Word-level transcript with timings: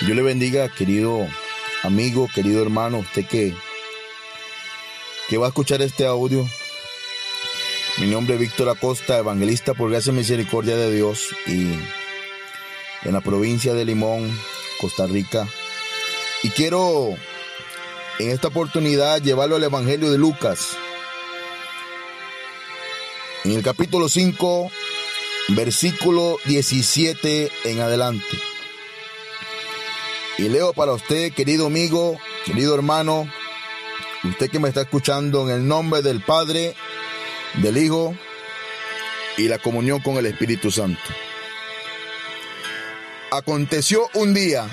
Dios 0.00 0.14
le 0.14 0.22
bendiga, 0.22 0.68
querido 0.68 1.26
amigo, 1.82 2.28
querido 2.32 2.62
hermano, 2.62 2.98
usted 2.98 3.26
que, 3.26 3.52
que 5.28 5.38
va 5.38 5.46
a 5.46 5.48
escuchar 5.48 5.82
este 5.82 6.06
audio. 6.06 6.48
Mi 7.98 8.06
nombre 8.06 8.34
es 8.34 8.40
Víctor 8.40 8.68
Acosta, 8.68 9.18
evangelista 9.18 9.74
por 9.74 9.90
gracia 9.90 10.12
y 10.12 10.16
misericordia 10.16 10.76
de 10.76 10.94
Dios 10.94 11.34
y 11.46 11.72
en 13.02 13.12
la 13.12 13.20
provincia 13.20 13.74
de 13.74 13.84
Limón, 13.84 14.30
Costa 14.80 15.08
Rica. 15.08 15.48
Y 16.44 16.50
quiero 16.50 17.16
en 18.20 18.30
esta 18.30 18.48
oportunidad 18.48 19.20
llevarlo 19.20 19.56
al 19.56 19.64
Evangelio 19.64 20.12
de 20.12 20.18
Lucas. 20.18 20.76
En 23.44 23.50
el 23.50 23.64
capítulo 23.64 24.08
5, 24.08 24.70
versículo 25.48 26.38
17 26.44 27.50
en 27.64 27.80
adelante. 27.80 28.57
Y 30.38 30.48
leo 30.48 30.72
para 30.72 30.92
usted, 30.92 31.32
querido 31.32 31.66
amigo, 31.66 32.16
querido 32.44 32.72
hermano, 32.72 33.28
usted 34.22 34.48
que 34.48 34.60
me 34.60 34.68
está 34.68 34.82
escuchando 34.82 35.42
en 35.48 35.56
el 35.56 35.66
nombre 35.66 36.00
del 36.00 36.22
Padre, 36.22 36.76
del 37.54 37.76
Hijo 37.76 38.14
y 39.36 39.48
la 39.48 39.58
comunión 39.58 40.00
con 40.00 40.16
el 40.16 40.26
Espíritu 40.26 40.70
Santo. 40.70 41.00
Aconteció 43.32 44.08
un 44.14 44.32
día 44.32 44.70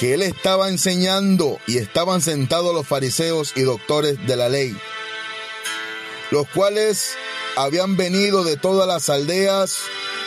que 0.00 0.14
él 0.14 0.22
estaba 0.22 0.68
enseñando 0.68 1.60
y 1.68 1.78
estaban 1.78 2.20
sentados 2.22 2.74
los 2.74 2.88
fariseos 2.88 3.52
y 3.54 3.62
doctores 3.62 4.26
de 4.26 4.34
la 4.34 4.48
ley, 4.48 4.76
los 6.32 6.48
cuales 6.48 7.14
habían 7.56 7.96
venido 7.96 8.42
de 8.42 8.56
todas 8.56 8.88
las 8.88 9.08
aldeas 9.10 9.76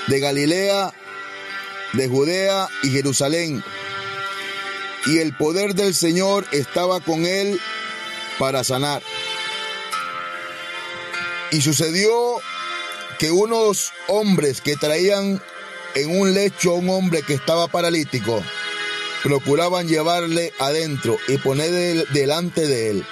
de 0.07 0.21
Galilea 0.21 0.93
de 1.93 2.07
Judea 2.07 2.67
y 2.83 2.89
Jerusalén. 2.89 3.63
Y 5.05 5.19
el 5.19 5.35
poder 5.35 5.75
del 5.75 5.93
Señor 5.95 6.45
estaba 6.51 6.99
con 6.99 7.25
él 7.25 7.59
para 8.39 8.63
sanar. 8.63 9.01
Y 11.51 11.61
sucedió 11.61 12.41
que 13.19 13.31
unos 13.31 13.93
hombres 14.07 14.61
que 14.61 14.75
traían 14.75 15.41
en 15.95 16.19
un 16.19 16.33
lecho 16.33 16.71
a 16.71 16.75
un 16.75 16.89
hombre 16.89 17.21
que 17.21 17.35
estaba 17.35 17.67
paralítico, 17.67 18.41
procuraban 19.23 19.87
llevarle 19.87 20.51
adentro 20.59 21.17
y 21.27 21.37
poner 21.37 22.07
delante 22.09 22.67
de 22.67 22.89
él. 22.89 23.05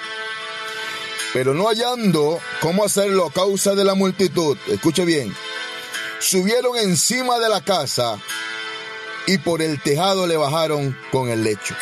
Pero 1.32 1.54
no 1.54 1.68
hallando 1.68 2.40
cómo 2.60 2.84
hacerlo 2.84 3.26
a 3.26 3.32
causa 3.32 3.74
de 3.74 3.84
la 3.84 3.94
multitud, 3.94 4.58
escuche 4.68 5.04
bien, 5.04 5.34
subieron 6.20 6.76
encima 6.76 7.38
de 7.38 7.48
la 7.48 7.62
casa 7.62 8.20
y 9.26 9.38
por 9.38 9.62
el 9.62 9.80
tejado 9.80 10.26
le 10.26 10.36
bajaron 10.36 10.96
con 11.10 11.28
el 11.28 11.44
lecho. 11.44 11.74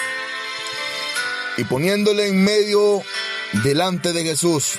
Y 1.57 1.65
poniéndole 1.65 2.29
en 2.29 2.45
medio 2.45 3.03
delante 3.65 4.13
de 4.13 4.23
Jesús, 4.23 4.79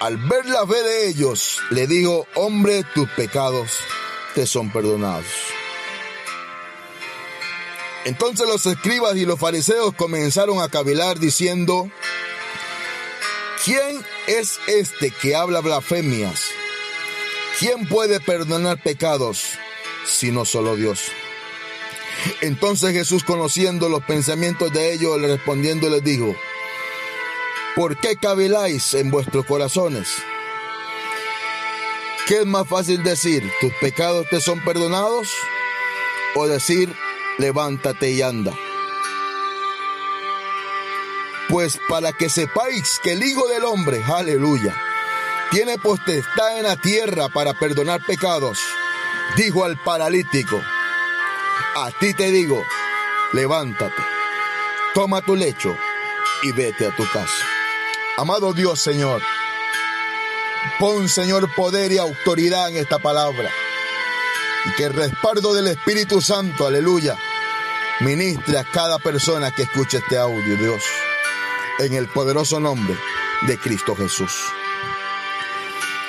al 0.00 0.16
ver 0.16 0.46
la 0.46 0.66
fe 0.66 0.82
de 0.82 1.08
ellos, 1.08 1.60
le 1.70 1.86
dijo, 1.86 2.26
hombre, 2.34 2.84
tus 2.94 3.08
pecados 3.10 3.70
te 4.34 4.46
son 4.46 4.70
perdonados. 4.70 5.26
Entonces 8.04 8.48
los 8.48 8.66
escribas 8.66 9.16
y 9.16 9.24
los 9.24 9.38
fariseos 9.38 9.94
comenzaron 9.94 10.60
a 10.60 10.68
cavilar 10.68 11.20
diciendo, 11.20 11.88
¿quién 13.64 14.04
es 14.26 14.58
este 14.66 15.12
que 15.12 15.36
habla 15.36 15.60
blasfemias? 15.60 16.46
¿Quién 17.60 17.86
puede 17.86 18.18
perdonar 18.18 18.82
pecados 18.82 19.52
sino 20.04 20.44
solo 20.44 20.76
Dios. 20.76 21.12
Entonces 22.40 22.92
Jesús, 22.92 23.24
conociendo 23.24 23.88
los 23.88 24.02
pensamientos 24.04 24.72
de 24.72 24.92
ellos, 24.92 25.20
respondiendo 25.20 25.88
les 25.88 26.04
dijo, 26.04 26.34
¿por 27.74 27.96
qué 27.98 28.16
caviláis 28.16 28.94
en 28.94 29.10
vuestros 29.10 29.46
corazones? 29.46 30.08
¿Qué 32.26 32.40
es 32.40 32.46
más 32.46 32.68
fácil 32.68 33.02
decir, 33.02 33.50
tus 33.60 33.72
pecados 33.74 34.26
te 34.30 34.40
son 34.40 34.60
perdonados? 34.64 35.28
O 36.34 36.46
decir, 36.46 36.94
levántate 37.38 38.10
y 38.12 38.22
anda. 38.22 38.52
Pues 41.48 41.78
para 41.88 42.12
que 42.12 42.28
sepáis 42.28 43.00
que 43.02 43.12
el 43.12 43.22
Hijo 43.22 43.46
del 43.48 43.64
Hombre, 43.64 44.00
aleluya, 44.06 44.74
tiene 45.50 45.76
potestad 45.76 46.58
en 46.58 46.62
la 46.62 46.76
tierra 46.76 47.28
para 47.28 47.52
perdonar 47.52 48.00
pecados 48.06 48.58
dijo 49.36 49.64
al 49.64 49.76
paralítico, 49.78 50.60
a 51.76 51.90
ti 51.98 52.14
te 52.14 52.30
digo, 52.30 52.62
levántate, 53.32 54.02
toma 54.94 55.22
tu 55.22 55.36
lecho 55.36 55.76
y 56.42 56.52
vete 56.52 56.86
a 56.86 56.96
tu 56.96 57.04
casa. 57.04 57.46
Amado 58.18 58.52
Dios 58.52 58.80
Señor, 58.80 59.22
pon 60.78 61.08
Señor 61.08 61.54
poder 61.54 61.92
y 61.92 61.98
autoridad 61.98 62.68
en 62.68 62.76
esta 62.76 62.98
palabra 62.98 63.50
y 64.66 64.72
que 64.74 64.84
el 64.84 64.92
respaldo 64.92 65.54
del 65.54 65.68
Espíritu 65.68 66.20
Santo, 66.20 66.66
aleluya, 66.66 67.16
ministre 68.00 68.58
a 68.58 68.64
cada 68.64 68.98
persona 68.98 69.50
que 69.50 69.62
escuche 69.62 69.98
este 69.98 70.18
audio, 70.18 70.56
Dios, 70.56 70.82
en 71.78 71.94
el 71.94 72.06
poderoso 72.08 72.60
nombre 72.60 72.96
de 73.46 73.58
Cristo 73.58 73.96
Jesús. 73.96 74.32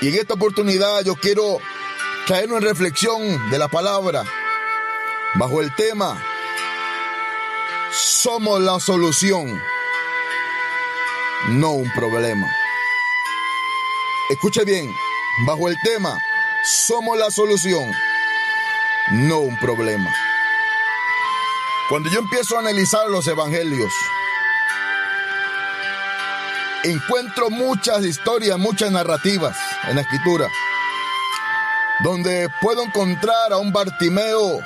Y 0.01 0.09
en 0.09 0.15
esta 0.15 0.33
oportunidad 0.33 1.01
yo 1.03 1.15
quiero 1.15 1.59
traernos 2.25 2.59
en 2.59 2.67
reflexión 2.67 3.49
de 3.49 3.57
la 3.57 3.67
palabra 3.67 4.23
bajo 5.35 5.61
el 5.61 5.73
tema 5.75 6.21
Somos 7.91 8.61
la 8.61 8.79
solución, 8.79 9.61
no 11.49 11.71
un 11.71 11.91
problema. 11.91 12.47
Escuche 14.29 14.63
bien, 14.63 14.89
bajo 15.45 15.67
el 15.67 15.75
tema 15.83 16.17
Somos 16.63 17.17
la 17.17 17.29
solución, 17.29 17.91
no 19.11 19.39
un 19.39 19.59
problema. 19.59 20.11
Cuando 21.89 22.09
yo 22.09 22.19
empiezo 22.19 22.55
a 22.55 22.61
analizar 22.61 23.07
los 23.09 23.27
evangelios, 23.27 23.91
encuentro 26.85 27.49
muchas 27.49 28.03
historias, 28.05 28.57
muchas 28.57 28.91
narrativas 28.91 29.57
en 29.89 29.97
la 29.97 30.01
escritura 30.01 30.47
donde 32.01 32.49
puedo 32.61 32.83
encontrar 32.83 33.53
a 33.53 33.57
un 33.57 33.71
Bartimeo, 33.71 34.59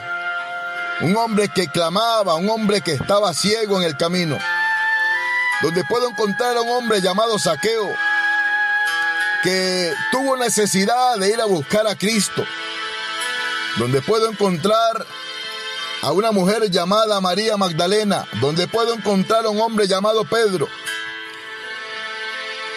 un 1.01 1.17
hombre 1.17 1.49
que 1.49 1.67
clamaba, 1.67 2.35
un 2.35 2.49
hombre 2.49 2.81
que 2.81 2.93
estaba 2.93 3.33
ciego 3.33 3.77
en 3.77 3.83
el 3.83 3.97
camino, 3.97 4.38
donde 5.61 5.83
puedo 5.83 6.09
encontrar 6.09 6.55
a 6.57 6.61
un 6.61 6.69
hombre 6.69 7.01
llamado 7.01 7.38
Saqueo, 7.38 7.89
que 9.43 9.93
tuvo 10.11 10.38
necesidad 10.38 11.17
de 11.17 11.29
ir 11.29 11.41
a 11.41 11.45
buscar 11.45 11.85
a 11.88 11.95
Cristo, 11.95 12.43
donde 13.77 14.01
puedo 14.01 14.29
encontrar 14.29 15.05
a 16.01 16.11
una 16.11 16.31
mujer 16.31 16.69
llamada 16.69 17.19
María 17.21 17.57
Magdalena, 17.57 18.27
donde 18.39 18.67
puedo 18.67 18.94
encontrar 18.94 19.45
a 19.45 19.49
un 19.49 19.59
hombre 19.59 19.88
llamado 19.88 20.23
Pedro. 20.25 20.67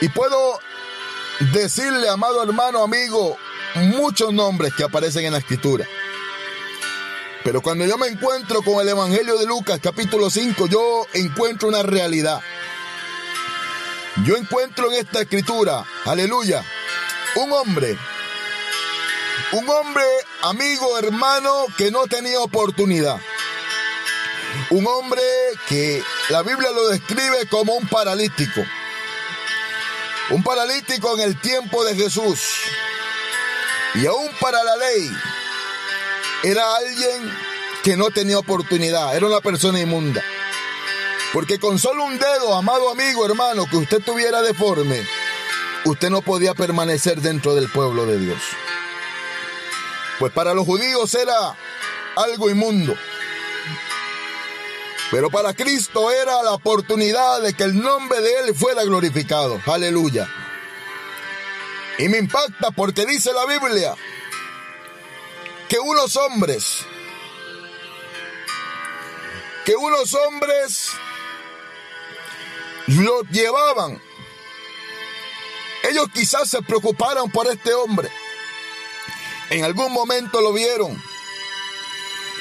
Y 0.01 0.09
puedo 0.09 0.59
decirle, 1.53 2.09
amado 2.09 2.43
hermano, 2.43 2.83
amigo, 2.83 3.39
muchos 3.75 4.33
nombres 4.33 4.75
que 4.75 4.85
aparecen 4.85 5.25
en 5.25 5.33
la 5.33 5.39
escritura. 5.39 5.87
Pero 7.45 7.63
cuando 7.63 7.87
yo 7.87 7.97
me 7.97 8.09
encuentro 8.09 8.63
con 8.63 8.81
el 8.81 8.89
Evangelio 8.89 9.39
de 9.39 9.47
Lucas 9.47 9.81
capítulo 9.83 10.29
5, 10.29 10.67
yo 10.67 11.07
encuentro 11.15 11.69
una 11.69 11.83
realidad. 11.83 12.41
Yo 14.25 14.37
encuentro 14.37 14.93
en 14.93 14.99
esta 14.99 15.23
escritura, 15.23 15.85
aleluya, 16.05 16.63
un 17.37 17.53
hombre, 17.53 17.97
un 19.53 19.69
hombre 19.69 20.05
amigo, 20.43 20.99
hermano, 20.99 21.65
que 21.79 21.91
no 21.91 22.07
tenía 22.07 22.41
oportunidad. 22.41 23.19
Un 24.71 24.87
hombre 24.87 25.23
que 25.69 26.03
la 26.29 26.43
Biblia 26.43 26.71
lo 26.73 26.89
describe 26.89 27.47
como 27.49 27.75
un 27.75 27.87
paralítico. 27.89 28.61
Un 30.31 30.43
paralítico 30.43 31.15
en 31.15 31.23
el 31.23 31.41
tiempo 31.41 31.85
de 31.85 31.95
Jesús. 31.95 32.41
Y 33.95 34.07
aún 34.07 34.31
para 34.41 34.63
la 34.63 34.77
ley, 34.77 35.11
era 36.45 36.77
alguien 36.77 37.31
que 37.83 37.97
no 37.97 38.11
tenía 38.11 38.39
oportunidad, 38.39 39.17
era 39.17 39.27
una 39.27 39.41
persona 39.41 39.81
inmunda. 39.81 40.23
Porque 41.33 41.59
con 41.59 41.79
solo 41.79 42.05
un 42.05 42.19
dedo, 42.19 42.55
amado 42.55 42.91
amigo, 42.91 43.25
hermano, 43.27 43.67
que 43.67 43.77
usted 43.77 44.03
tuviera 44.03 44.43
deforme, 44.43 45.07
usted 45.85 46.11
no 46.11 46.23
podía 46.23 46.55
permanecer 46.55 47.21
dentro 47.21 47.55
del 47.55 47.71
pueblo 47.71 48.07
de 48.07 48.19
Dios. 48.19 48.41
Pues 50.19 50.33
para 50.33 50.55
los 50.55 50.67
judíos 50.67 51.15
era 51.15 51.57
algo 52.17 52.51
inmundo. 52.51 52.95
Pero 55.11 55.31
para 55.31 55.55
Cristo 55.55 56.11
era 56.13 56.43
la 56.43 56.53
oportunidad 56.53 57.43
de 57.43 57.55
que 57.55 57.65
el 57.65 57.81
nombre 57.81 58.21
de 58.21 58.31
Él 58.41 58.55
fuera 58.55 58.85
glorificado. 58.85 59.61
Aleluya. 59.67 60.29
Y 62.01 62.09
me 62.09 62.19
impacta 62.19 62.71
porque 62.71 63.05
dice 63.05 63.31
la 63.33 63.45
Biblia 63.45 63.95
que 65.69 65.79
unos 65.79 66.17
hombres 66.17 66.87
que 69.67 69.77
unos 69.77 70.15
hombres 70.15 70.89
lo 72.87 73.21
llevaban. 73.31 74.01
Ellos 75.91 76.07
quizás 76.13 76.49
se 76.49 76.63
preocuparon 76.63 77.31
por 77.31 77.47
este 77.47 77.75
hombre. 77.75 78.11
En 79.51 79.65
algún 79.65 79.93
momento 79.93 80.41
lo 80.41 80.53
vieron. 80.55 81.01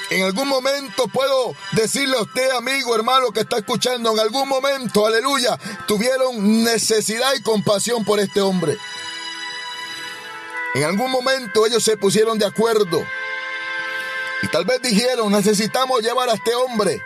En 0.09 0.23
algún 0.23 0.47
momento 0.47 1.07
puedo 1.07 1.53
decirle 1.73 2.17
a 2.17 2.21
usted, 2.21 2.49
amigo, 2.51 2.95
hermano 2.95 3.31
que 3.31 3.41
está 3.41 3.57
escuchando, 3.57 4.11
en 4.11 4.19
algún 4.19 4.47
momento, 4.49 5.05
aleluya, 5.05 5.59
tuvieron 5.87 6.63
necesidad 6.63 7.33
y 7.35 7.43
compasión 7.43 8.03
por 8.05 8.19
este 8.19 8.41
hombre. 8.41 8.77
En 10.75 10.83
algún 10.83 11.11
momento 11.11 11.65
ellos 11.65 11.83
se 11.83 11.97
pusieron 11.97 12.37
de 12.37 12.45
acuerdo. 12.45 13.03
Y 14.41 14.47
tal 14.47 14.65
vez 14.65 14.81
dijeron, 14.81 15.31
necesitamos 15.31 16.01
llevar 16.01 16.29
a 16.29 16.33
este 16.33 16.53
hombre. 16.55 17.03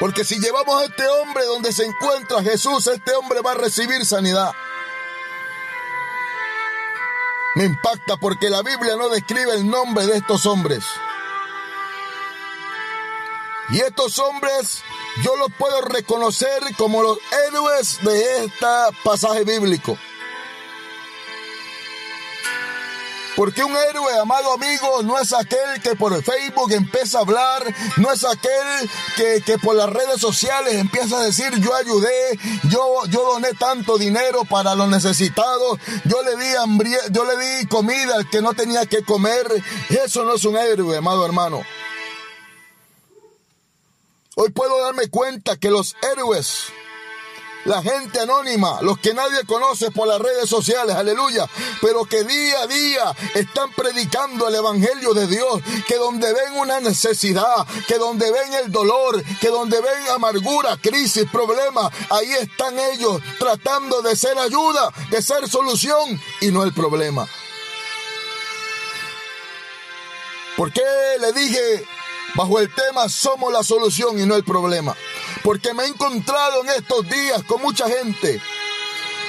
Porque 0.00 0.24
si 0.24 0.38
llevamos 0.40 0.82
a 0.82 0.86
este 0.86 1.06
hombre 1.08 1.44
donde 1.44 1.72
se 1.72 1.84
encuentra 1.84 2.42
Jesús, 2.42 2.86
este 2.88 3.14
hombre 3.14 3.40
va 3.40 3.52
a 3.52 3.54
recibir 3.54 4.04
sanidad. 4.04 4.52
Me 7.54 7.64
impacta 7.64 8.16
porque 8.16 8.50
la 8.50 8.62
Biblia 8.62 8.96
no 8.96 9.08
describe 9.08 9.54
el 9.54 9.68
nombre 9.68 10.06
de 10.06 10.16
estos 10.16 10.44
hombres. 10.44 10.84
Y 13.70 13.80
estos 13.80 14.18
hombres 14.18 14.82
yo 15.22 15.36
los 15.36 15.52
puedo 15.56 15.80
reconocer 15.82 16.62
como 16.76 17.02
los 17.02 17.18
héroes 17.46 18.00
de 18.02 18.44
este 18.44 18.66
pasaje 19.04 19.44
bíblico. 19.44 19.96
Porque 23.36 23.64
un 23.64 23.76
héroe, 23.76 24.18
amado 24.20 24.52
amigo, 24.52 25.02
no 25.02 25.18
es 25.18 25.32
aquel 25.32 25.82
que 25.82 25.96
por 25.96 26.22
Facebook 26.22 26.72
empieza 26.72 27.18
a 27.18 27.22
hablar, 27.22 27.62
no 27.96 28.12
es 28.12 28.24
aquel 28.24 28.90
que, 29.16 29.42
que, 29.44 29.58
por 29.58 29.74
las 29.74 29.90
redes 29.90 30.20
sociales 30.20 30.74
empieza 30.74 31.18
a 31.18 31.24
decir 31.24 31.50
yo 31.58 31.74
ayudé, 31.74 32.38
yo, 32.70 33.04
yo 33.08 33.32
doné 33.32 33.52
tanto 33.54 33.98
dinero 33.98 34.44
para 34.44 34.74
los 34.74 34.88
necesitados, 34.88 35.78
yo 36.04 36.22
le 36.22 36.36
di 36.36 36.54
hambre, 36.54 36.90
yo 37.10 37.24
le 37.24 37.36
di 37.44 37.66
comida 37.66 38.14
al 38.14 38.30
que 38.30 38.40
no 38.40 38.54
tenía 38.54 38.86
que 38.86 39.04
comer. 39.04 39.46
Eso 39.88 40.24
no 40.24 40.34
es 40.34 40.44
un 40.44 40.56
héroe, 40.56 40.96
amado 40.96 41.26
hermano. 41.26 41.62
Hoy 44.36 44.50
puedo 44.50 44.80
darme 44.82 45.08
cuenta 45.08 45.56
que 45.56 45.70
los 45.70 45.96
héroes 46.12 46.72
la 47.64 47.82
gente 47.82 48.20
anónima, 48.20 48.80
los 48.82 48.98
que 48.98 49.14
nadie 49.14 49.44
conoce 49.46 49.90
por 49.90 50.06
las 50.06 50.20
redes 50.20 50.48
sociales, 50.48 50.94
aleluya, 50.96 51.48
pero 51.80 52.04
que 52.04 52.24
día 52.24 52.60
a 52.60 52.66
día 52.66 53.16
están 53.34 53.72
predicando 53.72 54.48
el 54.48 54.54
Evangelio 54.54 55.14
de 55.14 55.26
Dios, 55.26 55.62
que 55.86 55.96
donde 55.96 56.32
ven 56.32 56.56
una 56.56 56.80
necesidad, 56.80 57.66
que 57.88 57.98
donde 57.98 58.30
ven 58.30 58.54
el 58.54 58.70
dolor, 58.70 59.22
que 59.40 59.48
donde 59.48 59.80
ven 59.80 60.08
amargura, 60.14 60.76
crisis, 60.76 61.26
problemas, 61.30 61.92
ahí 62.10 62.32
están 62.32 62.78
ellos 62.78 63.20
tratando 63.38 64.02
de 64.02 64.14
ser 64.16 64.38
ayuda, 64.38 64.92
de 65.10 65.22
ser 65.22 65.48
solución 65.48 66.20
y 66.40 66.48
no 66.48 66.64
el 66.64 66.74
problema. 66.74 67.26
¿Por 70.56 70.72
qué 70.72 70.82
le 71.20 71.32
dije 71.32 71.84
bajo 72.36 72.60
el 72.60 72.72
tema 72.72 73.08
somos 73.08 73.52
la 73.52 73.64
solución 73.64 74.18
y 74.20 74.26
no 74.26 74.36
el 74.36 74.44
problema? 74.44 74.94
Porque 75.44 75.74
me 75.74 75.84
he 75.84 75.88
encontrado 75.88 76.62
en 76.64 76.70
estos 76.70 77.06
días 77.08 77.44
con 77.44 77.60
mucha 77.60 77.86
gente. 77.86 78.40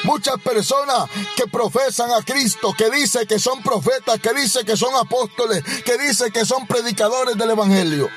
Muchas 0.05 0.39
personas 0.39 1.09
que 1.35 1.45
profesan 1.45 2.09
a 2.11 2.23
Cristo, 2.23 2.73
que 2.77 2.89
dicen 2.89 3.27
que 3.27 3.37
son 3.37 3.61
profetas, 3.61 4.19
que 4.21 4.33
dicen 4.33 4.65
que 4.65 4.77
son 4.77 4.95
apóstoles, 4.95 5.61
que 5.83 5.97
dicen 5.97 6.31
que 6.31 6.45
son 6.45 6.65
predicadores 6.67 7.35
del 7.37 7.49
Evangelio. 7.49 8.09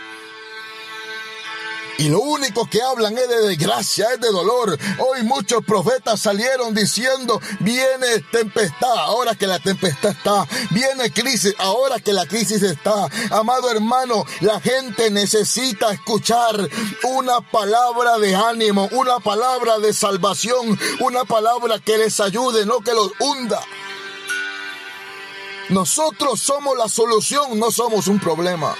Y 1.98 2.08
lo 2.08 2.20
único 2.20 2.70
que 2.70 2.80
hablan 2.80 3.18
es 3.18 3.28
de 3.28 3.48
desgracia, 3.48 4.06
es 4.14 4.20
de 4.20 4.28
dolor. 4.28 4.78
Hoy 4.98 5.24
muchos 5.24 5.64
profetas 5.64 6.20
salieron 6.20 6.72
diciendo, 6.72 7.40
viene 7.58 8.20
tempestad, 8.30 8.96
ahora 8.98 9.34
que 9.34 9.48
la 9.48 9.58
tempestad 9.58 10.12
está. 10.12 10.46
Viene 10.70 11.12
crisis, 11.12 11.56
ahora 11.58 11.98
que 11.98 12.12
la 12.12 12.24
crisis 12.26 12.62
está. 12.62 13.08
Amado 13.32 13.68
hermano, 13.68 14.24
la 14.42 14.60
gente 14.60 15.10
necesita 15.10 15.90
escuchar 15.90 16.70
una 17.02 17.40
palabra 17.40 18.16
de 18.18 18.32
ánimo, 18.32 18.88
una 18.92 19.18
palabra 19.18 19.80
de 19.80 19.92
salvación, 19.92 20.78
una 21.00 21.24
palabra 21.24 21.80
que 21.80 21.98
les 21.98 22.20
ayude, 22.20 22.64
no 22.64 22.78
que 22.78 22.92
los 22.92 23.10
hunda. 23.18 23.60
Nosotros 25.70 26.40
somos 26.40 26.78
la 26.78 26.88
solución, 26.88 27.58
no 27.58 27.72
somos 27.72 28.06
un 28.06 28.20
problema. 28.20 28.76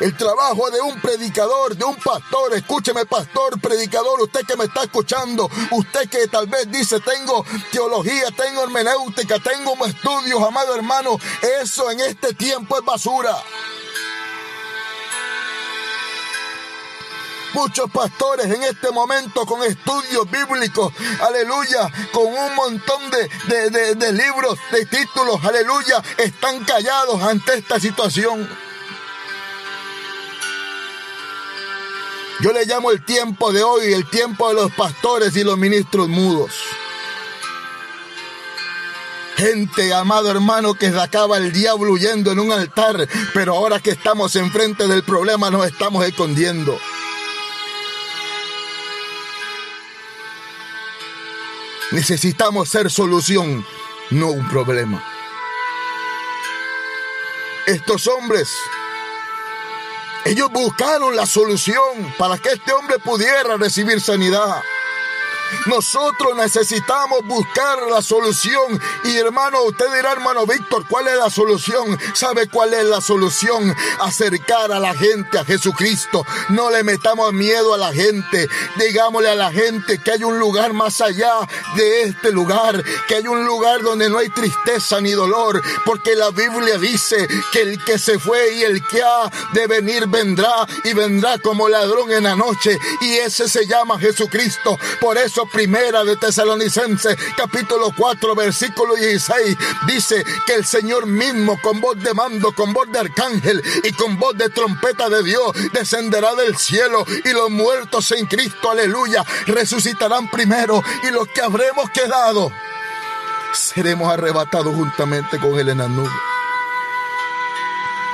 El 0.00 0.16
trabajo 0.16 0.70
de 0.70 0.80
un 0.80 0.98
predicador, 0.98 1.76
de 1.76 1.84
un 1.84 1.94
pastor, 1.96 2.54
escúcheme 2.54 3.04
pastor, 3.04 3.60
predicador, 3.60 4.22
usted 4.22 4.46
que 4.46 4.56
me 4.56 4.64
está 4.64 4.84
escuchando, 4.84 5.50
usted 5.72 6.08
que 6.08 6.26
tal 6.26 6.46
vez 6.46 6.72
dice 6.72 7.00
tengo 7.00 7.44
teología, 7.70 8.30
tengo 8.34 8.62
hermenéutica, 8.64 9.38
tengo 9.40 9.74
estudios, 9.84 10.42
amado 10.42 10.74
hermano, 10.74 11.18
eso 11.60 11.90
en 11.90 12.00
este 12.00 12.32
tiempo 12.32 12.78
es 12.78 12.84
basura. 12.84 13.36
Muchos 17.52 17.90
pastores 17.90 18.46
en 18.46 18.62
este 18.62 18.90
momento 18.92 19.44
con 19.44 19.62
estudios 19.64 20.30
bíblicos, 20.30 20.94
aleluya, 21.20 21.92
con 22.10 22.24
un 22.26 22.54
montón 22.54 23.02
de, 23.10 23.94
de 23.96 24.12
libros, 24.14 24.58
de 24.72 24.86
títulos, 24.86 25.44
aleluya, 25.44 26.02
están 26.16 26.64
callados 26.64 27.22
ante 27.22 27.58
esta 27.58 27.78
situación. 27.78 28.69
Yo 32.42 32.52
le 32.54 32.64
llamo 32.64 32.90
el 32.90 33.04
tiempo 33.04 33.52
de 33.52 33.62
hoy, 33.62 33.92
el 33.92 34.08
tiempo 34.08 34.48
de 34.48 34.54
los 34.54 34.72
pastores 34.72 35.36
y 35.36 35.44
los 35.44 35.58
ministros 35.58 36.08
mudos. 36.08 36.52
Gente, 39.36 39.92
amado 39.92 40.30
hermano, 40.30 40.72
que 40.72 40.86
acaba 40.86 41.36
el 41.36 41.52
diablo 41.52 41.92
huyendo 41.92 42.32
en 42.32 42.40
un 42.40 42.50
altar, 42.52 43.06
pero 43.34 43.56
ahora 43.56 43.78
que 43.80 43.90
estamos 43.90 44.36
enfrente 44.36 44.86
del 44.86 45.02
problema 45.02 45.50
nos 45.50 45.66
estamos 45.66 46.04
escondiendo. 46.06 46.78
Necesitamos 51.92 52.70
ser 52.70 52.90
solución, 52.90 53.66
no 54.10 54.28
un 54.28 54.48
problema. 54.48 55.04
Estos 57.66 58.06
hombres 58.06 58.48
ellos 60.24 60.50
buscaron 60.52 61.16
la 61.16 61.26
solución 61.26 62.14
para 62.18 62.38
que 62.38 62.50
este 62.50 62.72
hombre 62.72 62.98
pudiera 62.98 63.56
recibir 63.56 64.00
sanidad. 64.00 64.62
Nosotros 65.66 66.36
necesitamos 66.36 67.24
buscar 67.24 67.78
la 67.90 68.02
solución. 68.02 68.80
Y 69.04 69.16
hermano, 69.16 69.62
usted 69.62 69.86
dirá, 69.94 70.12
hermano 70.12 70.46
Víctor, 70.46 70.84
¿cuál 70.88 71.08
es 71.08 71.16
la 71.16 71.30
solución? 71.30 71.98
¿Sabe 72.14 72.48
cuál 72.48 72.74
es 72.74 72.84
la 72.84 73.00
solución? 73.00 73.74
Acercar 74.00 74.72
a 74.72 74.78
la 74.78 74.94
gente 74.94 75.38
a 75.38 75.44
Jesucristo. 75.44 76.24
No 76.50 76.70
le 76.70 76.82
metamos 76.82 77.32
miedo 77.32 77.74
a 77.74 77.78
la 77.78 77.92
gente. 77.92 78.48
Digámosle 78.76 79.30
a 79.30 79.34
la 79.34 79.52
gente 79.52 79.98
que 79.98 80.12
hay 80.12 80.24
un 80.24 80.38
lugar 80.38 80.72
más 80.72 81.00
allá 81.00 81.32
de 81.76 82.02
este 82.02 82.32
lugar. 82.32 82.82
Que 83.08 83.16
hay 83.16 83.26
un 83.26 83.44
lugar 83.44 83.82
donde 83.82 84.08
no 84.08 84.18
hay 84.18 84.28
tristeza 84.30 85.00
ni 85.00 85.12
dolor. 85.12 85.62
Porque 85.84 86.14
la 86.16 86.30
Biblia 86.30 86.78
dice 86.78 87.28
que 87.52 87.62
el 87.62 87.84
que 87.84 87.98
se 87.98 88.18
fue 88.18 88.54
y 88.54 88.62
el 88.62 88.86
que 88.86 89.02
ha 89.02 89.30
de 89.52 89.66
venir 89.66 90.06
vendrá. 90.06 90.66
Y 90.84 90.92
vendrá 90.92 91.38
como 91.38 91.68
ladrón 91.68 92.10
en 92.12 92.24
la 92.24 92.36
noche. 92.36 92.78
Y 93.02 93.14
ese 93.14 93.48
se 93.48 93.66
llama 93.66 93.98
Jesucristo. 93.98 94.78
Por 95.00 95.18
eso 95.18 95.39
primera 95.46 96.04
de 96.04 96.16
Tesalonicenses, 96.16 97.16
capítulo 97.36 97.92
4, 97.96 98.34
versículo 98.34 98.94
16, 98.94 99.56
dice 99.86 100.24
que 100.46 100.54
el 100.54 100.64
Señor 100.64 101.06
mismo 101.06 101.60
con 101.60 101.80
voz 101.80 102.02
de 102.02 102.14
mando, 102.14 102.52
con 102.52 102.72
voz 102.72 102.90
de 102.90 102.98
arcángel 102.98 103.62
y 103.84 103.92
con 103.92 104.18
voz 104.18 104.36
de 104.36 104.48
trompeta 104.50 105.08
de 105.08 105.22
Dios 105.22 105.52
descenderá 105.72 106.34
del 106.34 106.56
cielo 106.56 107.04
y 107.24 107.32
los 107.32 107.50
muertos 107.50 108.10
en 108.12 108.26
Cristo, 108.26 108.70
aleluya, 108.70 109.24
resucitarán 109.46 110.30
primero 110.30 110.82
y 111.02 111.10
los 111.10 111.28
que 111.28 111.40
habremos 111.40 111.90
quedado 111.90 112.50
seremos 113.52 114.12
arrebatados 114.12 114.74
juntamente 114.74 115.38
con 115.38 115.58
él 115.58 115.68
en. 115.68 116.39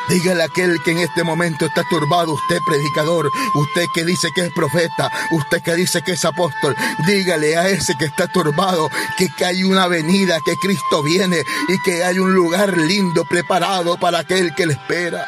Dígale 0.08 0.42
a 0.42 0.46
aquel 0.46 0.80
que 0.84 0.92
en 0.92 0.98
este 0.98 1.24
momento 1.24 1.66
está 1.66 1.82
turbado, 1.88 2.32
usted 2.32 2.58
predicador, 2.64 3.30
usted 3.54 3.86
que 3.92 4.04
dice 4.04 4.28
que 4.34 4.42
es 4.42 4.52
profeta, 4.52 5.10
usted 5.32 5.62
que 5.62 5.74
dice 5.74 6.02
que 6.02 6.12
es 6.12 6.24
apóstol, 6.24 6.76
dígale 7.06 7.56
a 7.56 7.68
ese 7.68 7.94
que 7.98 8.04
está 8.04 8.28
turbado 8.28 8.88
que, 9.18 9.28
que 9.36 9.44
hay 9.44 9.64
una 9.64 9.88
venida, 9.88 10.38
que 10.44 10.56
Cristo 10.56 11.02
viene 11.02 11.42
y 11.68 11.80
que 11.82 12.04
hay 12.04 12.18
un 12.18 12.34
lugar 12.34 12.76
lindo 12.76 13.24
preparado 13.24 13.98
para 13.98 14.20
aquel 14.20 14.54
que 14.54 14.66
le 14.66 14.74
espera. 14.74 15.26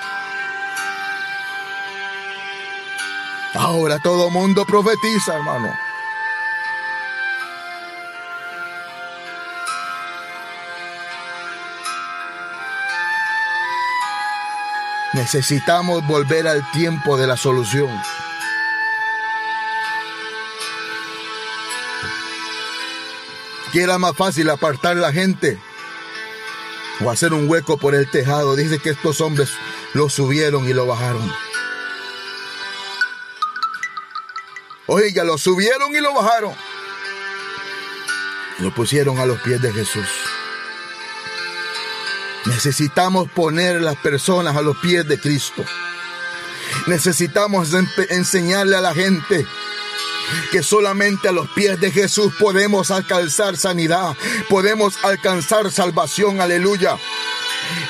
Ahora 3.55 3.99
todo 3.99 4.31
mundo 4.31 4.65
profetiza, 4.65 5.35
hermano. 5.35 5.88
Necesitamos 15.15 16.07
volver 16.07 16.47
al 16.47 16.71
tiempo 16.73 17.17
de 17.17 17.27
la 17.27 17.37
solución. 17.37 17.89
Que 23.73 23.83
era 23.83 23.99
más 23.99 24.17
fácil 24.17 24.51
apartar 24.51 24.97
la 24.97 25.13
gente 25.13 25.59
o 27.01 27.11
hacer 27.11 27.33
un 27.33 27.49
hueco 27.49 27.79
por 27.79 27.95
el 27.95 28.11
tejado. 28.11 28.57
Dice 28.57 28.79
que 28.79 28.91
estos 28.91 29.21
hombres 29.21 29.51
lo 29.95 30.09
subieron 30.09 30.69
y 30.69 30.73
lo 30.73 30.87
bajaron. 30.87 31.33
Oiga, 34.87 35.25
lo 35.25 35.39
subieron 35.39 35.95
y 35.95 36.01
lo 36.01 36.15
bajaron. 36.15 36.55
Lo 38.59 38.75
pusieron 38.75 39.19
a 39.19 39.27
los 39.27 39.41
pies 39.41 39.61
de 39.61 39.73
Jesús. 39.73 40.07
Necesitamos 42.49 43.31
poner 43.31 43.81
las 43.81 43.97
personas 43.97 44.57
a 44.57 44.63
los 44.63 44.77
pies 44.79 45.07
de 45.07 45.19
Cristo. 45.21 45.65
Necesitamos 46.87 47.71
enseñarle 48.09 48.77
a 48.77 48.81
la 48.81 48.95
gente 48.95 49.47
que 50.51 50.63
solamente 50.63 51.29
a 51.29 51.33
los 51.33 51.49
pies 51.51 51.81
de 51.81 51.91
Jesús 51.91 52.33
podemos 52.39 52.91
alcanzar 52.91 53.57
sanidad, 53.57 54.17
podemos 54.49 55.03
alcanzar 55.05 55.71
salvación, 55.71 56.41
aleluya. 56.41 56.97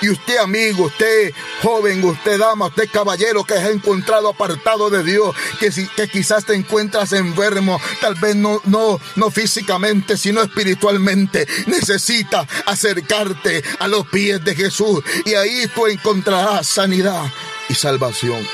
Y 0.03 0.11
usted 0.11 0.39
amigo, 0.39 0.87
usted 0.87 1.33
joven, 1.63 2.05
usted 2.05 2.39
dama, 2.39 2.67
usted 2.67 2.89
caballero 2.91 3.45
que 3.45 3.55
ha 3.55 3.71
encontrado 3.71 4.29
apartado 4.29 4.91
de 4.91 5.03
Dios, 5.03 5.35
que, 5.61 5.71
que 5.97 6.09
quizás 6.09 6.45
te 6.45 6.55
encuentras 6.55 7.13
enfermo, 7.13 7.81
tal 8.01 8.15
vez 8.15 8.37
no, 8.37 8.61
no, 8.65 9.01
no 9.17 9.31
físicamente, 9.31 10.17
sino 10.17 10.43
espiritualmente, 10.43 11.47
necesita 11.67 12.47
acercarte 12.67 13.63
a 13.79 13.89
los 13.89 14.07
pies 14.09 14.45
de 14.45 14.55
Jesús 14.55 15.03
y 15.25 15.35
ahí 15.35 15.67
tú 15.75 15.87
encontrarás 15.87 16.67
sanidad 16.67 17.25
y 17.69 17.75
salvación. 17.75 18.47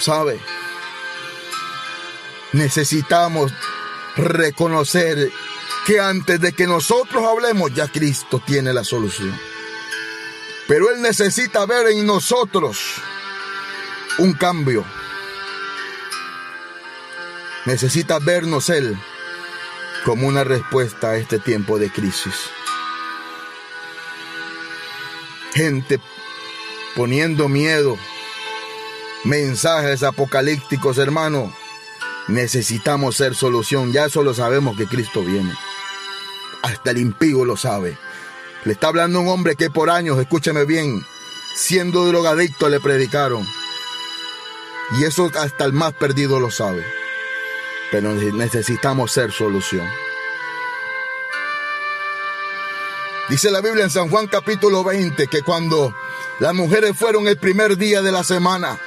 ¿Sabe? 0.00 0.40
Necesitamos 2.52 3.52
reconocer 4.16 5.30
que 5.86 5.98
antes 5.98 6.40
de 6.40 6.52
que 6.52 6.66
nosotros 6.66 7.24
hablemos 7.24 7.74
ya 7.74 7.88
Cristo 7.88 8.40
tiene 8.44 8.72
la 8.72 8.84
solución. 8.84 9.36
Pero 10.68 10.90
Él 10.90 11.02
necesita 11.02 11.66
ver 11.66 11.88
en 11.88 12.06
nosotros 12.06 12.78
un 14.18 14.32
cambio. 14.34 14.84
Necesita 17.64 18.18
vernos 18.18 18.70
Él 18.70 18.96
como 20.04 20.26
una 20.26 20.44
respuesta 20.44 21.10
a 21.10 21.16
este 21.16 21.38
tiempo 21.38 21.78
de 21.78 21.90
crisis. 21.90 22.34
Gente 25.54 26.00
poniendo 26.96 27.48
miedo, 27.48 27.98
mensajes 29.24 30.02
apocalípticos, 30.02 30.98
hermano. 30.98 31.52
Necesitamos 32.28 33.16
ser 33.16 33.34
solución. 33.34 33.92
Ya 33.92 34.06
eso 34.06 34.22
lo 34.22 34.32
sabemos 34.32 34.76
que 34.76 34.86
Cristo 34.86 35.22
viene. 35.22 35.52
Hasta 36.62 36.92
el 36.92 36.98
impío 36.98 37.44
lo 37.44 37.56
sabe. 37.56 37.98
Le 38.64 38.72
está 38.72 38.88
hablando 38.88 39.20
un 39.20 39.28
hombre 39.28 39.56
que 39.56 39.70
por 39.70 39.90
años, 39.90 40.18
escúcheme 40.18 40.64
bien, 40.64 41.04
siendo 41.54 42.06
drogadicto 42.06 42.68
le 42.68 42.78
predicaron. 42.78 43.46
Y 44.98 45.04
eso 45.04 45.30
hasta 45.38 45.64
el 45.64 45.72
más 45.72 45.92
perdido 45.94 46.38
lo 46.38 46.50
sabe. 46.50 46.84
Pero 47.90 48.12
necesitamos 48.12 49.10
ser 49.10 49.32
solución. 49.32 49.86
Dice 53.28 53.50
la 53.50 53.60
Biblia 53.60 53.84
en 53.84 53.90
San 53.90 54.08
Juan 54.08 54.26
capítulo 54.26 54.84
20 54.84 55.26
que 55.26 55.42
cuando 55.42 55.94
las 56.38 56.54
mujeres 56.54 56.96
fueron 56.96 57.26
el 57.28 57.38
primer 57.38 57.76
día 57.76 58.02
de 58.02 58.12
la 58.12 58.24
semana, 58.24 58.78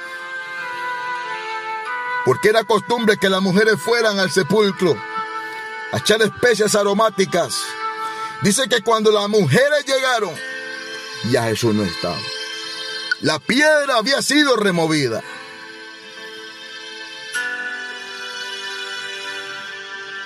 porque 2.24 2.48
era 2.48 2.64
costumbre 2.64 3.16
que 3.16 3.28
las 3.28 3.42
mujeres 3.42 3.80
fueran 3.80 4.18
al 4.18 4.30
sepulcro 4.30 4.96
a 5.92 5.98
echar 5.98 6.22
especias 6.22 6.74
aromáticas. 6.74 7.62
Dice 8.42 8.68
que 8.68 8.82
cuando 8.82 9.10
las 9.10 9.28
mujeres 9.28 9.84
llegaron, 9.86 10.34
ya 11.30 11.44
Jesús 11.44 11.74
no 11.74 11.84
estaba. 11.84 12.18
La 13.20 13.38
piedra 13.38 13.96
había 13.96 14.20
sido 14.20 14.56
removida. 14.56 15.22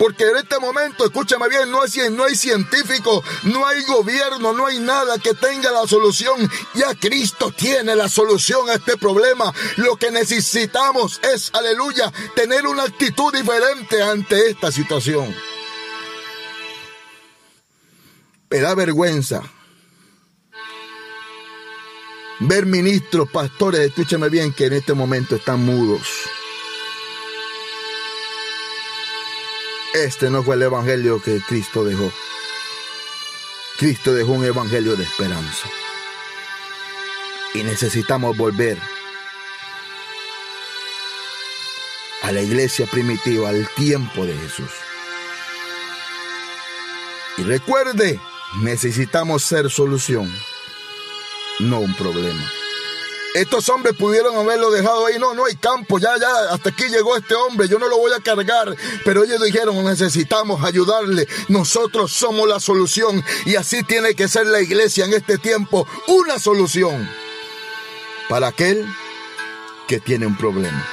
Porque 0.01 0.25
en 0.25 0.39
este 0.39 0.59
momento, 0.59 1.05
escúchame 1.05 1.47
bien, 1.51 1.71
no 1.71 1.83
hay, 1.83 1.91
no 2.11 2.25
hay 2.25 2.35
científico, 2.35 3.23
no 3.43 3.67
hay 3.67 3.83
gobierno, 3.83 4.55
no 4.55 4.65
hay 4.67 4.79
nada 4.79 5.19
que 5.19 5.35
tenga 5.35 5.71
la 5.71 5.87
solución. 5.87 6.51
Ya 6.75 6.95
Cristo 6.95 7.53
tiene 7.55 7.95
la 7.95 8.09
solución 8.09 8.71
a 8.71 8.75
este 8.77 8.97
problema. 8.97 9.53
Lo 9.77 9.97
que 9.97 10.11
necesitamos 10.11 11.21
es, 11.23 11.51
aleluya, 11.53 12.11
tener 12.35 12.67
una 12.67 12.85
actitud 12.85 13.31
diferente 13.31 14.03
ante 14.03 14.49
esta 14.49 14.73
situación. 14.73 15.37
Me 18.51 18.59
da 18.59 18.75
vergüenza 18.75 19.43
ver 22.41 22.67
ministros, 22.67 23.31
pastores, 23.31 23.81
escúchame 23.81 24.29
bien, 24.29 24.53
que 24.53 24.67
en 24.67 24.73
este 24.73 24.95
momento 24.95 25.37
están 25.37 25.65
mudos. 25.65 26.03
Este 29.95 30.31
no 30.31 30.43
fue 30.43 30.57
el 30.57 30.63
evangelio 30.63 31.23
que 31.23 31.41
Cristo 31.47 31.85
dejó. 31.85 32.11
Cristo 33.79 34.15
dejó 34.15 34.33
un 34.33 34.45
evangelio 34.45 34.97
de 34.97 35.05
esperanza. 35.05 35.69
Y 37.55 37.63
necesitamos 37.63 38.37
volver 38.37 38.79
a 42.23 42.33
la 42.33 42.43
iglesia 42.43 42.87
primitiva, 42.87 43.49
al 43.49 43.69
tiempo 43.75 44.25
de 44.25 44.37
Jesús. 44.37 44.71
Y 47.39 47.43
recuerde, 47.43 48.21
necesitamos 48.59 49.43
ser 49.43 49.71
solución, 49.71 50.33
no 51.61 51.81
un 51.81 51.95
problema. 51.95 52.51
Estos 53.35 53.69
hombres 53.69 53.95
pudieron 53.95 54.37
haberlo 54.37 54.73
dejado 54.73 55.07
ahí. 55.07 55.19
No, 55.19 55.35
no 55.35 55.47
hay 55.47 55.55
campo. 55.55 56.01
Ya, 56.01 56.19
ya, 56.19 56.53
hasta 56.53 56.71
aquí 56.71 56.89
llegó 56.89 57.17
este 57.17 57.35
hombre. 57.35 57.69
Yo 57.69 57.79
no 57.79 57.89
lo 57.89 57.97
voy 57.97 58.13
a 58.13 58.21
cargar. 58.21 58.75
Pero 59.05 59.23
ellos 59.23 59.41
dijeron, 59.41 59.85
necesitamos 59.85 60.65
ayudarle. 60.65 61.29
Nosotros 61.49 62.11
somos 62.13 62.49
la 62.49 62.59
solución. 62.59 63.25
Y 63.47 63.55
así 63.55 63.85
tiene 63.85 64.15
que 64.15 64.27
ser 64.27 64.47
la 64.47 64.61
iglesia 64.61 65.05
en 65.05 65.15
este 65.15 65.39
tiempo. 65.39 65.87
Una 66.09 66.41
solución 66.41 67.09
para 68.29 68.49
aquel 68.49 68.85
que 69.87 70.01
tiene 70.01 70.27
un 70.27 70.37
problema. 70.37 70.85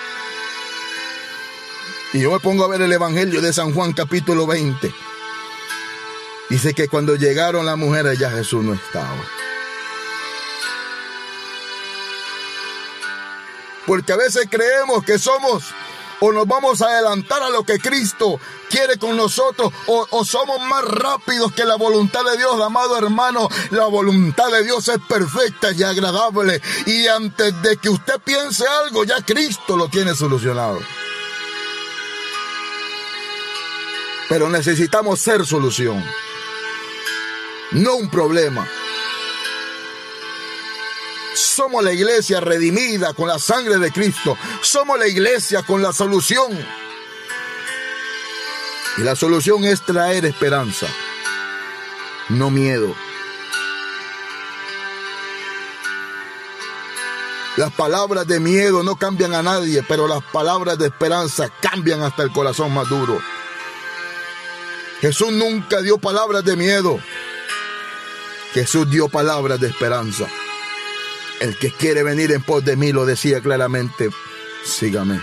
Y 2.13 2.21
yo 2.21 2.31
me 2.31 2.39
pongo 2.39 2.65
a 2.65 2.67
ver 2.67 2.81
el 2.81 2.93
Evangelio 2.93 3.41
de 3.41 3.51
San 3.51 3.73
Juan 3.73 3.93
capítulo 3.93 4.45
20. 4.45 5.06
Dice 6.49 6.73
que 6.73 6.87
cuando 6.87 7.15
llegaron 7.15 7.65
las 7.65 7.77
mujeres 7.77 8.17
ya 8.17 8.31
Jesús 8.31 8.63
no 8.63 8.73
estaba. 8.73 9.23
Porque 13.85 14.13
a 14.13 14.17
veces 14.17 14.47
creemos 14.49 15.03
que 15.03 15.17
somos 15.17 15.63
o 16.19 16.31
nos 16.31 16.47
vamos 16.47 16.81
a 16.81 16.87
adelantar 16.87 17.41
a 17.43 17.49
lo 17.49 17.63
que 17.63 17.79
Cristo 17.79 18.39
quiere 18.69 18.97
con 18.97 19.15
nosotros 19.15 19.71
o, 19.85 20.25
somos 20.25 20.59
más 20.61 20.83
rápidos 20.83 21.53
que 21.53 21.63
la 21.63 21.75
voluntad 21.75 22.23
de 22.23 22.37
Dios, 22.37 22.61
amado 22.61 22.97
hermano. 22.97 23.47
La 23.71 23.85
voluntad 23.85 24.51
de 24.51 24.63
Dios 24.63 24.87
es 24.87 24.99
perfecta 25.07 25.71
y 25.71 25.83
agradable 25.83 26.61
y 26.85 27.07
antes 27.07 27.61
de 27.61 27.77
que 27.77 27.89
usted 27.89 28.19
piense 28.23 28.65
algo, 28.67 29.03
ya 29.03 29.21
Cristo 29.21 29.77
lo 29.77 29.87
tiene 29.89 30.15
solucionado. 30.15 30.79
Pero 34.29 34.49
necesitamos 34.49 35.21
ser 35.21 35.45
solución, 35.45 36.03
no 37.71 37.95
un 37.95 38.09
problema. 38.09 38.67
Somos 41.33 41.83
la 41.83 41.93
iglesia 41.93 42.39
redimida 42.39 43.13
con 43.13 43.27
la 43.27 43.39
sangre 43.39 43.77
de 43.77 43.91
Cristo. 43.91 44.38
Somos 44.62 44.97
la 44.97 45.07
iglesia 45.07 45.63
con 45.63 45.81
la 45.81 45.93
solución. 45.93 46.57
Y 48.97 49.01
la 49.01 49.15
solución 49.15 49.63
es 49.63 49.86
traer 49.86 50.25
esperanza, 50.25 50.88
no 52.29 52.50
miedo. 52.50 52.95
Las 57.57 57.71
palabras 57.74 58.27
de 58.27 58.39
miedo 58.39 58.83
no 58.83 58.95
cambian 58.95 59.33
a 59.33 59.43
nadie, 59.43 59.83
pero 59.83 60.07
las 60.07 60.24
palabras 60.24 60.77
de 60.77 60.88
esperanza 60.88 61.50
cambian 61.62 62.01
hasta 62.01 62.24
el 62.24 62.31
corazón 62.31 62.74
más 62.74 62.88
duro. 62.89 63.19
Jesús 65.01 65.31
nunca 65.31 65.81
dio 65.81 65.97
palabras 66.00 66.43
de 66.43 66.55
miedo. 66.55 67.00
Jesús 68.57 68.89
dio 68.89 69.07
palabras 69.07 69.59
de 69.59 69.67
esperanza. 69.67 70.27
El 71.39 71.59
que 71.59 71.71
quiere 71.71 72.01
venir 72.01 72.31
en 72.31 72.41
pos 72.41 72.65
de 72.65 72.75
mí 72.75 72.91
lo 72.91 73.05
decía 73.05 73.39
claramente, 73.39 74.09
sígame. 74.65 75.21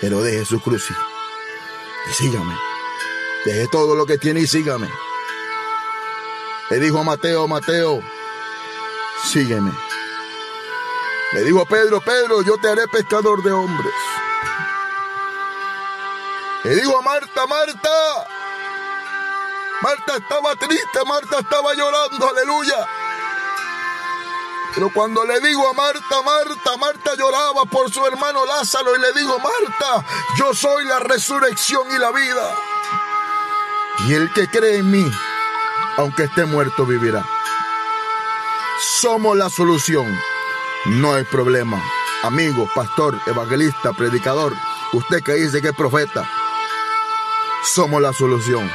Pero 0.00 0.20
deje 0.20 0.44
su 0.44 0.60
cruz 0.60 0.82
y 0.90 2.12
sígame. 2.14 2.58
Deje 3.44 3.68
todo 3.70 3.94
lo 3.94 4.04
que 4.04 4.18
tiene 4.18 4.40
y 4.40 4.48
sígame. 4.48 4.90
Le 6.70 6.80
dijo 6.80 6.98
a 6.98 7.04
Mateo, 7.04 7.46
Mateo, 7.46 8.02
sígueme. 9.30 9.70
Le 11.34 11.44
digo 11.44 11.60
a 11.60 11.66
Pedro, 11.66 12.00
Pedro, 12.00 12.42
yo 12.42 12.56
te 12.58 12.68
haré 12.68 12.88
pescador 12.88 13.44
de 13.44 13.52
hombres. 13.52 13.94
Le 16.64 16.74
digo 16.74 16.98
a 16.98 17.02
Marta, 17.02 17.46
Marta. 17.46 18.31
Marta 19.82 20.16
estaba 20.16 20.54
triste, 20.54 21.04
Marta 21.04 21.40
estaba 21.40 21.74
llorando, 21.74 22.28
aleluya. 22.28 22.86
Pero 24.74 24.90
cuando 24.94 25.24
le 25.24 25.40
digo 25.40 25.68
a 25.68 25.72
Marta, 25.74 26.22
Marta, 26.24 26.76
Marta 26.78 27.14
lloraba 27.16 27.64
por 27.64 27.90
su 27.90 28.06
hermano 28.06 28.46
Lázaro 28.46 28.96
y 28.96 29.00
le 29.00 29.12
digo, 29.12 29.38
Marta, 29.38 30.06
yo 30.38 30.54
soy 30.54 30.84
la 30.86 31.00
resurrección 31.00 31.88
y 31.94 31.98
la 31.98 32.10
vida. 32.12 32.54
Y 34.06 34.14
el 34.14 34.32
que 34.32 34.48
cree 34.48 34.78
en 34.78 34.90
mí, 34.90 35.04
aunque 35.96 36.24
esté 36.24 36.44
muerto, 36.44 36.86
vivirá. 36.86 37.24
Somos 39.00 39.36
la 39.36 39.50
solución, 39.50 40.06
no 40.86 41.14
hay 41.14 41.24
problema. 41.24 41.82
Amigo, 42.22 42.70
pastor, 42.74 43.20
evangelista, 43.26 43.92
predicador, 43.92 44.54
usted 44.92 45.22
que 45.22 45.34
dice 45.34 45.60
que 45.60 45.68
es 45.68 45.76
profeta, 45.76 46.24
somos 47.64 48.00
la 48.00 48.12
solución, 48.12 48.70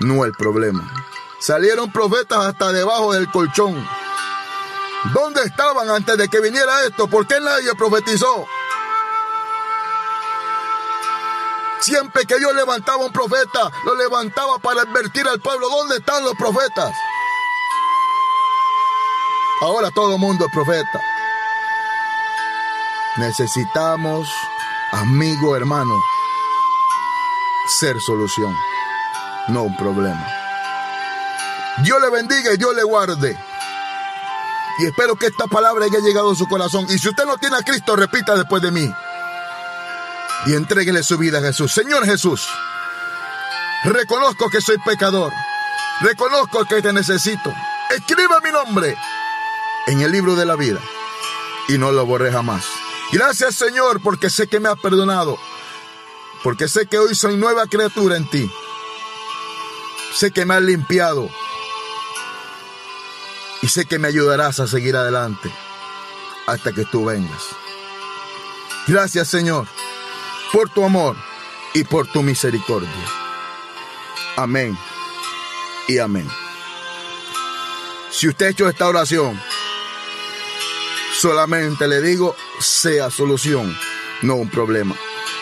no 0.00 0.24
el 0.24 0.32
problema. 0.32 0.90
Salieron 1.38 1.92
profetas 1.92 2.38
hasta 2.46 2.72
debajo 2.72 3.12
del 3.12 3.30
colchón 3.30 3.86
¿Dónde 5.12 5.42
estaban 5.42 5.88
antes 5.88 6.16
de 6.16 6.28
que 6.28 6.40
viniera 6.40 6.84
esto? 6.84 7.06
¿Por 7.06 7.26
qué 7.26 7.38
nadie 7.40 7.74
profetizó? 7.74 8.46
Siempre 11.80 12.26
que 12.26 12.38
Dios 12.38 12.54
levantaba 12.54 13.04
un 13.04 13.12
profeta, 13.12 13.70
lo 13.84 13.94
levantaba 13.94 14.58
para 14.58 14.82
advertir 14.82 15.26
al 15.28 15.40
pueblo. 15.40 15.68
¿Dónde 15.68 15.98
están 15.98 16.24
los 16.24 16.34
profetas? 16.34 16.92
Ahora 19.60 19.90
todo 19.90 20.14
el 20.14 20.20
mundo 20.20 20.46
es 20.46 20.52
profeta. 20.52 21.00
Necesitamos, 23.18 24.28
amigo, 24.92 25.54
hermano, 25.56 25.94
ser 27.68 28.00
solución, 28.00 28.54
no 29.48 29.64
un 29.64 29.76
problema. 29.76 30.26
Dios 31.78 32.00
le 32.00 32.10
bendiga 32.10 32.52
y 32.52 32.56
Dios 32.56 32.74
le 32.74 32.82
guarde. 32.82 33.38
Y 34.78 34.86
espero 34.86 35.16
que 35.16 35.26
esta 35.26 35.46
palabra 35.46 35.86
haya 35.86 36.00
llegado 36.00 36.32
a 36.32 36.36
su 36.36 36.46
corazón. 36.46 36.86
Y 36.90 36.98
si 36.98 37.08
usted 37.08 37.24
no 37.24 37.36
tiene 37.38 37.56
a 37.56 37.62
Cristo, 37.62 37.96
repita 37.96 38.34
después 38.34 38.62
de 38.62 38.70
mí. 38.70 38.90
Y 40.46 40.54
entréguele 40.54 41.02
su 41.02 41.16
vida 41.18 41.38
a 41.38 41.42
Jesús. 41.42 41.72
Señor 41.72 42.04
Jesús, 42.04 42.46
reconozco 43.84 44.50
que 44.50 44.60
soy 44.60 44.78
pecador. 44.78 45.32
Reconozco 46.00 46.64
que 46.66 46.82
te 46.82 46.92
necesito. 46.92 47.52
Escribe 47.90 48.34
mi 48.44 48.50
nombre 48.50 48.96
en 49.86 50.00
el 50.02 50.12
libro 50.12 50.34
de 50.34 50.44
la 50.44 50.56
vida. 50.56 50.80
Y 51.68 51.78
no 51.78 51.92
lo 51.92 52.04
borré 52.04 52.30
jamás. 52.30 52.64
Gracias 53.12 53.54
Señor 53.54 54.00
porque 54.02 54.30
sé 54.30 54.46
que 54.46 54.60
me 54.60 54.68
has 54.68 54.78
perdonado. 54.78 55.38
Porque 56.42 56.68
sé 56.68 56.86
que 56.86 56.98
hoy 56.98 57.14
soy 57.14 57.36
nueva 57.36 57.66
criatura 57.66 58.16
en 58.16 58.28
ti. 58.28 58.50
Sé 60.16 60.30
que 60.30 60.46
me 60.46 60.54
has 60.54 60.62
limpiado 60.62 61.28
y 63.60 63.68
sé 63.68 63.84
que 63.84 63.98
me 63.98 64.08
ayudarás 64.08 64.60
a 64.60 64.66
seguir 64.66 64.96
adelante 64.96 65.52
hasta 66.46 66.72
que 66.72 66.86
tú 66.86 67.04
vengas. 67.04 67.42
Gracias 68.86 69.28
Señor 69.28 69.66
por 70.52 70.70
tu 70.70 70.84
amor 70.84 71.16
y 71.74 71.84
por 71.84 72.06
tu 72.06 72.22
misericordia. 72.22 72.88
Amén 74.36 74.78
y 75.86 75.98
amén. 75.98 76.26
Si 78.10 78.26
usted 78.26 78.46
ha 78.46 78.48
hecho 78.48 78.70
esta 78.70 78.88
oración, 78.88 79.38
solamente 81.20 81.86
le 81.88 82.00
digo, 82.00 82.34
sea 82.58 83.10
solución, 83.10 83.76
no 84.22 84.36
un 84.36 84.48
problema. 84.48 84.94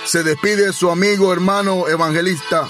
Se 0.04 0.24
despide 0.24 0.72
su 0.72 0.90
amigo, 0.90 1.32
hermano, 1.32 1.86
evangelista. 1.86 2.68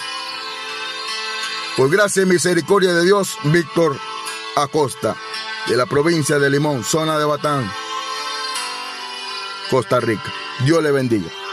Por 1.76 1.90
gracia 1.90 2.22
y 2.22 2.26
misericordia 2.26 2.92
de 2.92 3.04
Dios, 3.04 3.37
Víctor 3.44 3.96
Acosta 4.54 5.16
de 5.66 5.76
la 5.76 5.87
provincia 5.87 6.38
de 6.38 6.48
Limón, 6.48 6.84
zona 6.84 7.18
de 7.18 7.24
Batán, 7.24 7.68
Costa 9.70 9.98
Rica. 9.98 10.32
Dios 10.64 10.80
le 10.84 10.92
bendiga. 10.92 11.43